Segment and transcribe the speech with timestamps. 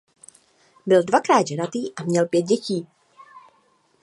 [0.85, 2.87] Byl dvakrát ženatý a měl pět dětí.